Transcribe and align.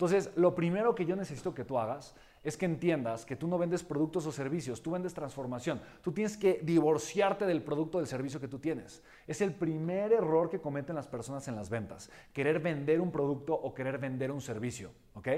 Entonces, 0.00 0.30
lo 0.34 0.54
primero 0.54 0.94
que 0.94 1.04
yo 1.04 1.14
necesito 1.14 1.52
que 1.52 1.62
tú 1.62 1.78
hagas 1.78 2.14
es 2.42 2.56
que 2.56 2.64
entiendas 2.64 3.26
que 3.26 3.36
tú 3.36 3.46
no 3.46 3.58
vendes 3.58 3.82
productos 3.82 4.24
o 4.26 4.32
servicios, 4.32 4.82
tú 4.82 4.92
vendes 4.92 5.12
transformación. 5.12 5.80
Tú 6.02 6.12
tienes 6.12 6.36
que 6.36 6.60
divorciarte 6.62 7.44
del 7.44 7.62
producto 7.62 7.98
o 7.98 8.00
del 8.00 8.08
servicio 8.08 8.40
que 8.40 8.48
tú 8.48 8.58
tienes. 8.58 9.02
Es 9.26 9.40
el 9.42 9.54
primer 9.54 10.12
error 10.12 10.48
que 10.48 10.60
cometen 10.60 10.96
las 10.96 11.06
personas 11.06 11.46
en 11.48 11.56
las 11.56 11.68
ventas, 11.68 12.10
querer 12.32 12.58
vender 12.60 13.00
un 13.00 13.12
producto 13.12 13.54
o 13.54 13.74
querer 13.74 13.98
vender 13.98 14.30
un 14.30 14.40
servicio, 14.40 14.90
¿ok? 15.14 15.28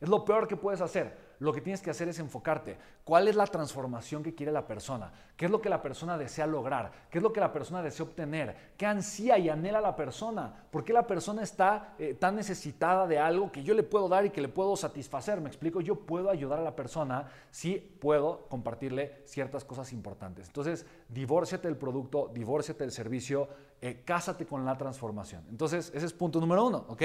Es 0.00 0.08
lo 0.08 0.24
peor 0.24 0.46
que 0.46 0.56
puedes 0.56 0.80
hacer. 0.80 1.28
Lo 1.40 1.52
que 1.52 1.60
tienes 1.60 1.80
que 1.80 1.90
hacer 1.90 2.08
es 2.08 2.18
enfocarte. 2.18 2.76
¿Cuál 3.04 3.28
es 3.28 3.36
la 3.36 3.46
transformación 3.46 4.22
que 4.22 4.34
quiere 4.34 4.50
la 4.50 4.66
persona? 4.66 5.12
¿Qué 5.36 5.44
es 5.44 5.50
lo 5.50 5.60
que 5.60 5.68
la 5.68 5.82
persona 5.82 6.18
desea 6.18 6.46
lograr? 6.46 6.90
¿Qué 7.10 7.18
es 7.18 7.22
lo 7.22 7.32
que 7.32 7.40
la 7.40 7.52
persona 7.52 7.80
desea 7.80 8.06
obtener? 8.06 8.72
¿Qué 8.76 8.86
ansía 8.86 9.38
y 9.38 9.48
anhela 9.48 9.80
la 9.80 9.94
persona? 9.94 10.66
¿Por 10.70 10.84
qué 10.84 10.92
la 10.92 11.06
persona 11.06 11.42
está 11.42 11.94
eh, 11.98 12.14
tan 12.14 12.34
necesitada 12.34 13.06
de 13.06 13.18
algo 13.18 13.52
que 13.52 13.62
yo 13.62 13.74
le 13.74 13.84
puedo 13.84 14.08
dar 14.08 14.26
y 14.26 14.30
que 14.30 14.40
le 14.40 14.48
puedo 14.48 14.76
satisfacer? 14.76 15.40
Me 15.40 15.48
explico, 15.48 15.80
yo 15.80 15.94
puedo 15.94 16.28
ayudar 16.28 16.47
a 16.56 16.62
la 16.62 16.74
persona 16.74 17.28
si 17.50 17.76
puedo 17.76 18.46
compartirle 18.48 19.22
ciertas 19.26 19.64
cosas 19.64 19.92
importantes. 19.92 20.46
Entonces, 20.46 20.86
divórciate 21.08 21.68
del 21.68 21.76
producto, 21.76 22.30
divórciate 22.32 22.84
del 22.84 22.92
servicio, 22.92 23.48
eh, 23.80 24.02
cásate 24.04 24.46
con 24.46 24.64
la 24.64 24.78
transformación. 24.78 25.44
Entonces, 25.50 25.92
ese 25.94 26.06
es 26.06 26.12
punto 26.12 26.40
número 26.40 26.66
uno, 26.66 26.84
¿ok? 26.88 27.02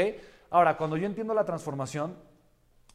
Ahora, 0.49 0.77
cuando 0.77 0.97
yo 0.97 1.05
entiendo 1.05 1.33
la 1.33 1.45
transformación, 1.45 2.15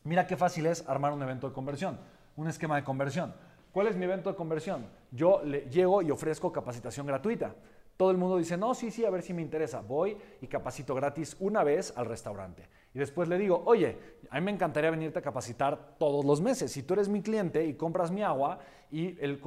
Mira 0.09 0.27
qué 0.27 0.37
fácil 0.37 0.67
es 0.67 0.89
armar 0.89 1.13
un 1.13 1.23
evento 1.23 1.49
de 1.49 1.53
conversión, 1.53 1.99
un 2.37 2.49
esquema 2.49 2.77
de 2.77 2.85
conversión. 2.85 3.35
¿Cuál 3.73 3.89
es 3.89 3.97
mi 3.97 4.05
evento 4.05 4.31
de 4.31 4.37
conversión? 4.37 4.87
Yo 5.11 5.43
le, 5.45 5.69
llego 5.69 6.01
y 6.03 6.11
ofrezco 6.11 6.53
capacitación 6.53 7.07
gratuita. 7.07 7.55
Todo 7.97 8.11
el 8.11 8.17
mundo 8.17 8.39
dice, 8.39 8.57
no, 8.57 8.75
sí, 8.75 8.91
sí, 8.91 9.05
a 9.05 9.11
ver 9.11 9.23
si 9.23 9.35
me 9.35 9.43
interesa. 9.43 9.83
Voy 9.83 10.17
y 10.41 10.47
capacito 10.47 10.95
gratis 10.95 11.37
una 11.41 11.63
vez 11.65 11.93
al 11.97 12.07
restaurante. 12.07 12.67
Y 12.95 12.99
después 12.99 13.29
le 13.29 13.39
digo, 13.39 13.63
oye, 13.67 13.99
a 14.31 14.41
mí 14.41 14.45
me 14.45 14.51
encantaría 14.51 14.91
venirte 14.91 15.19
a 15.19 15.23
capacitar 15.23 15.97
todos 15.99 16.25
los 16.25 16.41
meses. 16.41 16.73
Si 16.73 16.83
tú 16.83 16.95
eres 16.95 17.09
mi 17.09 17.23
cliente 17.23 17.65
y 17.67 17.75
compras 17.75 18.11
mi 18.11 18.23
agua 18.23 18.59
y 18.91 19.19
el, 19.21 19.41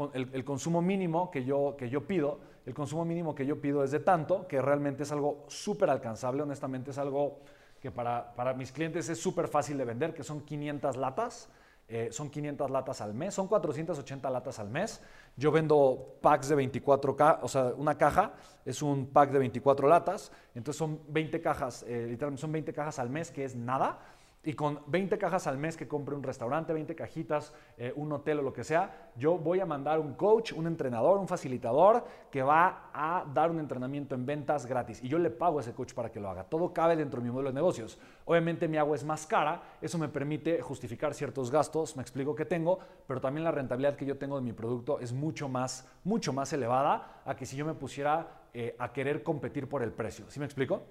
consumo 0.45 0.81
mínimo 0.81 1.31
que 1.31 1.43
yo, 1.43 1.75
que 1.77 1.89
yo 1.89 2.05
pido, 2.05 2.39
el 2.65 2.73
consumo 2.73 3.03
mínimo 3.03 3.33
que 3.33 3.45
yo 3.45 3.59
pido 3.59 3.83
es 3.83 3.91
de 3.91 3.99
tanto, 3.99 4.47
que 4.47 4.61
realmente 4.61 5.03
es 5.03 5.11
algo 5.11 5.45
súper 5.47 5.89
alcanzable, 5.89 6.43
honestamente 6.43 6.91
es 6.91 6.97
algo 6.97 7.39
que 7.79 7.89
para, 7.89 8.35
para 8.35 8.53
mis 8.53 8.71
clientes 8.71 9.09
es 9.09 9.19
súper 9.19 9.47
fácil 9.47 9.77
de 9.77 9.85
vender, 9.85 10.13
que 10.13 10.23
son 10.23 10.41
500 10.41 10.97
latas. 10.97 11.49
Eh, 11.93 12.07
son 12.09 12.29
500 12.29 12.71
latas 12.71 13.01
al 13.01 13.13
mes, 13.13 13.33
son 13.33 13.49
480 13.49 14.29
latas 14.29 14.59
al 14.59 14.69
mes. 14.69 15.01
Yo 15.35 15.51
vendo 15.51 16.15
packs 16.21 16.47
de 16.47 16.55
24, 16.55 17.17
o 17.41 17.47
sea, 17.49 17.73
una 17.75 17.97
caja 17.97 18.31
es 18.63 18.81
un 18.81 19.07
pack 19.07 19.31
de 19.31 19.39
24 19.39 19.89
latas, 19.89 20.31
entonces 20.55 20.79
son 20.79 21.01
20 21.09 21.41
cajas, 21.41 21.83
eh, 21.83 22.07
literalmente 22.09 22.39
son 22.39 22.53
20 22.53 22.71
cajas 22.71 22.97
al 22.97 23.09
mes, 23.09 23.29
que 23.29 23.43
es 23.43 23.57
nada. 23.57 23.99
Y 24.43 24.53
con 24.53 24.79
20 24.87 25.19
cajas 25.19 25.45
al 25.45 25.59
mes 25.59 25.77
que 25.77 25.87
compre 25.87 26.15
un 26.15 26.23
restaurante, 26.23 26.73
20 26.73 26.95
cajitas, 26.95 27.53
eh, 27.77 27.93
un 27.95 28.11
hotel 28.11 28.39
o 28.39 28.41
lo 28.41 28.51
que 28.51 28.63
sea, 28.63 29.11
yo 29.15 29.37
voy 29.37 29.59
a 29.59 29.67
mandar 29.67 29.99
un 29.99 30.15
coach, 30.15 30.51
un 30.53 30.65
entrenador, 30.65 31.19
un 31.19 31.27
facilitador 31.27 32.03
que 32.31 32.41
va 32.41 32.89
a 32.91 33.23
dar 33.31 33.51
un 33.51 33.59
entrenamiento 33.59 34.15
en 34.15 34.25
ventas 34.25 34.65
gratis. 34.65 35.03
Y 35.03 35.09
yo 35.09 35.19
le 35.19 35.29
pago 35.29 35.59
a 35.59 35.61
ese 35.61 35.73
coach 35.73 35.93
para 35.93 36.11
que 36.11 36.19
lo 36.19 36.27
haga. 36.27 36.43
Todo 36.43 36.73
cabe 36.73 36.95
dentro 36.95 37.21
de 37.21 37.27
mi 37.27 37.31
modelo 37.31 37.49
de 37.49 37.55
negocios. 37.55 37.99
Obviamente 38.25 38.67
mi 38.67 38.77
agua 38.77 38.95
es 38.95 39.03
más 39.03 39.27
cara, 39.27 39.61
eso 39.79 39.99
me 39.99 40.07
permite 40.07 40.59
justificar 40.61 41.13
ciertos 41.13 41.51
gastos, 41.51 41.95
me 41.95 42.01
explico 42.01 42.33
que 42.33 42.45
tengo, 42.45 42.79
pero 43.05 43.21
también 43.21 43.43
la 43.43 43.51
rentabilidad 43.51 43.95
que 43.95 44.07
yo 44.07 44.17
tengo 44.17 44.37
de 44.37 44.41
mi 44.41 44.53
producto 44.53 44.99
es 44.99 45.13
mucho 45.13 45.49
más, 45.49 45.87
mucho 46.03 46.33
más 46.33 46.51
elevada 46.51 47.21
a 47.25 47.35
que 47.35 47.45
si 47.45 47.55
yo 47.57 47.65
me 47.65 47.75
pusiera 47.75 48.41
eh, 48.55 48.75
a 48.79 48.91
querer 48.91 49.21
competir 49.21 49.69
por 49.69 49.83
el 49.83 49.91
precio. 49.91 50.25
¿Sí 50.29 50.39
me 50.39 50.45
explico? 50.45 50.81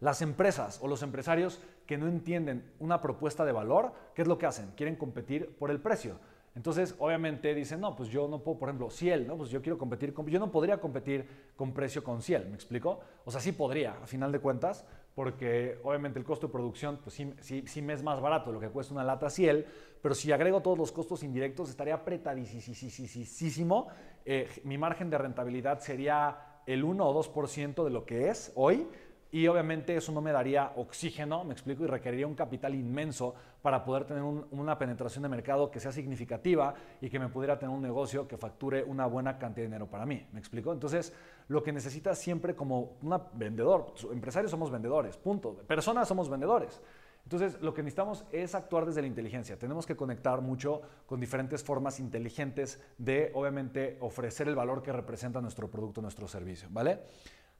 Las 0.00 0.22
empresas 0.22 0.80
o 0.82 0.88
los 0.88 1.02
empresarios 1.02 1.60
que 1.86 1.98
no 1.98 2.08
entienden 2.08 2.72
una 2.78 3.00
propuesta 3.00 3.44
de 3.44 3.52
valor, 3.52 3.92
¿qué 4.14 4.22
es 4.22 4.28
lo 4.28 4.38
que 4.38 4.46
hacen? 4.46 4.72
Quieren 4.76 4.96
competir 4.96 5.56
por 5.56 5.70
el 5.70 5.80
precio. 5.80 6.18
Entonces, 6.54 6.94
obviamente 6.98 7.52
dicen, 7.52 7.80
no, 7.80 7.96
pues 7.96 8.08
yo 8.10 8.28
no 8.28 8.38
puedo, 8.38 8.58
por 8.58 8.68
ejemplo, 8.68 8.88
Ciel, 8.88 9.26
¿no? 9.26 9.36
Pues 9.36 9.50
yo 9.50 9.60
quiero 9.60 9.76
competir, 9.76 10.14
con, 10.14 10.26
yo 10.26 10.38
no 10.38 10.52
podría 10.52 10.80
competir 10.80 11.26
con 11.56 11.72
precio 11.72 12.04
con 12.04 12.22
Ciel, 12.22 12.46
¿me 12.48 12.54
explico? 12.54 13.00
O 13.24 13.30
sea, 13.32 13.40
sí 13.40 13.50
podría, 13.50 13.94
a 14.02 14.06
final 14.06 14.30
de 14.30 14.38
cuentas, 14.38 14.86
porque 15.16 15.80
obviamente 15.82 16.18
el 16.18 16.24
costo 16.24 16.46
de 16.46 16.52
producción, 16.52 17.00
pues 17.02 17.16
sí, 17.16 17.64
sí, 17.66 17.82
me 17.82 17.92
es 17.92 18.04
más 18.04 18.20
barato 18.20 18.52
lo 18.52 18.60
que 18.60 18.68
cuesta 18.68 18.94
una 18.94 19.02
lata 19.02 19.30
Ciel, 19.30 19.66
pero 20.00 20.14
si 20.14 20.30
agrego 20.30 20.60
todos 20.60 20.78
los 20.78 20.92
costos 20.92 21.24
indirectos, 21.24 21.70
estaría 21.70 21.94
apretadísimo. 21.94 23.88
Eh, 24.24 24.48
mi 24.62 24.78
margen 24.78 25.10
de 25.10 25.18
rentabilidad 25.18 25.80
sería 25.80 26.60
el 26.66 26.84
1 26.84 27.04
o 27.04 27.22
2% 27.22 27.84
de 27.84 27.90
lo 27.90 28.04
que 28.04 28.28
es 28.28 28.52
hoy, 28.54 28.86
y 29.34 29.48
obviamente 29.48 29.96
eso 29.96 30.12
no 30.12 30.20
me 30.20 30.30
daría 30.30 30.70
oxígeno, 30.76 31.42
me 31.42 31.54
explico, 31.54 31.82
y 31.82 31.88
requeriría 31.88 32.24
un 32.24 32.36
capital 32.36 32.72
inmenso 32.72 33.34
para 33.62 33.84
poder 33.84 34.04
tener 34.04 34.22
una 34.22 34.78
penetración 34.78 35.24
de 35.24 35.28
mercado 35.28 35.72
que 35.72 35.80
sea 35.80 35.90
significativa 35.90 36.72
y 37.00 37.10
que 37.10 37.18
me 37.18 37.28
pudiera 37.28 37.58
tener 37.58 37.74
un 37.74 37.82
negocio 37.82 38.28
que 38.28 38.36
facture 38.36 38.84
una 38.84 39.06
buena 39.06 39.36
cantidad 39.36 39.64
de 39.64 39.70
dinero 39.70 39.90
para 39.90 40.06
mí, 40.06 40.24
me 40.30 40.38
explico. 40.38 40.72
Entonces, 40.72 41.12
lo 41.48 41.64
que 41.64 41.72
necesitas 41.72 42.16
siempre 42.16 42.54
como 42.54 42.96
un 43.02 43.20
vendedor, 43.32 43.94
empresarios 44.12 44.52
somos 44.52 44.70
vendedores, 44.70 45.16
punto, 45.16 45.54
personas 45.66 46.06
somos 46.06 46.28
vendedores. 46.30 46.80
Entonces, 47.24 47.60
lo 47.60 47.74
que 47.74 47.82
necesitamos 47.82 48.24
es 48.30 48.54
actuar 48.54 48.86
desde 48.86 49.00
la 49.00 49.08
inteligencia. 49.08 49.58
Tenemos 49.58 49.84
que 49.84 49.96
conectar 49.96 50.42
mucho 50.42 50.80
con 51.06 51.18
diferentes 51.18 51.64
formas 51.64 51.98
inteligentes 51.98 52.80
de, 52.98 53.32
obviamente, 53.34 53.96
ofrecer 54.00 54.46
el 54.46 54.54
valor 54.54 54.80
que 54.80 54.92
representa 54.92 55.40
nuestro 55.40 55.68
producto, 55.68 56.00
nuestro 56.00 56.28
servicio, 56.28 56.68
¿vale? 56.70 57.00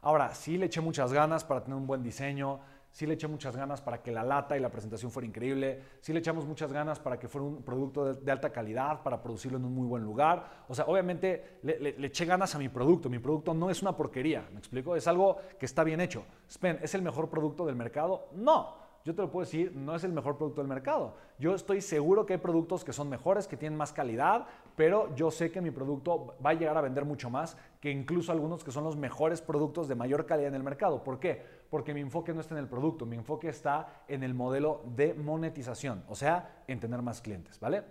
Ahora, 0.04 0.34
sí 0.34 0.58
le 0.58 0.66
eché 0.66 0.82
muchas 0.82 1.12
ganas 1.12 1.44
para 1.44 1.64
tener 1.64 1.78
un 1.78 1.86
buen 1.86 2.02
diseño, 2.02 2.60
sí 2.90 3.06
le 3.06 3.14
eché 3.14 3.26
muchas 3.26 3.56
ganas 3.56 3.80
para 3.80 4.02
que 4.02 4.12
la 4.12 4.22
lata 4.22 4.54
y 4.54 4.60
la 4.60 4.68
presentación 4.70 5.10
fuera 5.10 5.26
increíble, 5.26 5.80
sí 6.02 6.12
le 6.12 6.18
echamos 6.18 6.46
muchas 6.46 6.70
ganas 6.70 7.00
para 7.00 7.18
que 7.18 7.26
fuera 7.26 7.46
un 7.46 7.62
producto 7.62 8.12
de, 8.12 8.30
alta 8.30 8.52
calidad, 8.52 9.02
para 9.02 9.22
producirlo 9.22 9.56
en 9.56 9.64
un 9.64 9.74
muy 9.74 9.86
buen 9.86 10.04
lugar. 10.04 10.64
O 10.68 10.74
sea, 10.74 10.84
obviamente 10.84 11.58
le, 11.62 12.06
eché 12.06 12.26
ganas 12.26 12.54
a 12.54 12.58
mi 12.58 12.68
producto. 12.68 13.08
Mi 13.08 13.18
producto 13.18 13.54
no 13.54 13.70
es 13.70 13.80
una 13.80 13.96
porquería, 13.96 14.46
¿me 14.52 14.58
explico? 14.58 14.94
Es 14.94 15.08
algo 15.08 15.38
que 15.58 15.64
está 15.64 15.82
bien 15.82 16.02
hecho. 16.02 16.26
Spen, 16.50 16.78
¿es 16.82 16.94
el 16.94 17.00
mejor 17.00 17.30
producto 17.30 17.64
del 17.64 17.74
mercado? 17.74 18.28
No 18.34 18.83
yo 19.04 19.14
te 19.14 19.20
lo 19.20 19.30
puedo 19.30 19.44
decir, 19.44 19.76
no 19.76 19.94
es 19.94 20.02
el 20.04 20.12
mejor 20.12 20.38
producto 20.38 20.62
del 20.62 20.68
mercado. 20.68 21.16
Yo 21.38 21.54
estoy 21.54 21.82
seguro 21.82 22.24
que 22.24 22.32
hay 22.32 22.38
productos 22.38 22.84
que 22.84 22.94
son 22.94 23.10
mejores, 23.10 23.46
que 23.46 23.58
tienen 23.58 23.76
más 23.76 23.92
calidad, 23.92 24.46
pero 24.76 25.14
yo 25.14 25.30
sé 25.30 25.52
que 25.52 25.60
mi 25.60 25.70
producto 25.70 26.34
va 26.44 26.50
a 26.50 26.54
llegar 26.54 26.78
a 26.78 26.80
vender 26.80 27.04
mucho 27.04 27.28
más 27.28 27.54
que 27.82 27.90
incluso 27.90 28.32
algunos 28.32 28.64
que 28.64 28.72
son 28.72 28.82
los 28.82 28.96
mejores 28.96 29.42
productos 29.42 29.88
de 29.88 29.94
mayor 29.94 30.24
calidad 30.24 30.48
en 30.48 30.54
el 30.54 30.62
mercado. 30.62 31.04
¿Por 31.04 31.20
qué? 31.20 31.44
Porque 31.68 31.92
mi 31.92 32.00
enfoque 32.00 32.32
no 32.32 32.40
está 32.40 32.54
en 32.54 32.60
el 32.60 32.68
producto, 32.68 33.04
mi 33.04 33.16
enfoque 33.16 33.50
está 33.50 34.04
en 34.08 34.22
el 34.22 34.32
modelo 34.32 34.80
de 34.96 35.12
monetización, 35.12 36.02
o 36.08 36.14
sea, 36.14 36.64
en 36.66 36.80
tener 36.80 37.02
más 37.02 37.20
clientes, 37.20 37.60
¿vale? 37.60 37.84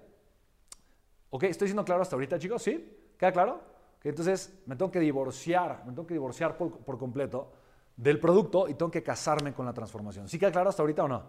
¿Ok? 1.29 1.43
¿Estoy 1.43 1.67
siendo 1.67 1.85
claro 1.85 2.01
hasta 2.01 2.15
ahorita, 2.15 2.39
chicos? 2.39 2.63
¿Sí? 2.63 3.13
¿Queda 3.19 3.31
claro? 3.31 3.61
Entonces, 4.03 4.59
me 4.65 4.75
tengo 4.75 4.91
que 4.91 4.99
divorciar, 4.99 5.83
me 5.85 5.91
tengo 5.91 6.07
que 6.07 6.15
divorciar 6.15 6.57
por, 6.57 6.71
por 6.79 6.97
completo 6.97 7.51
del 7.95 8.19
producto 8.19 8.67
y 8.67 8.73
tengo 8.73 8.91
que 8.91 9.03
casarme 9.03 9.53
con 9.53 9.65
la 9.65 9.73
transformación. 9.73 10.27
¿Sí 10.27 10.39
queda 10.39 10.51
claro 10.51 10.69
hasta 10.69 10.81
ahorita 10.81 11.03
o 11.03 11.07
no? 11.07 11.23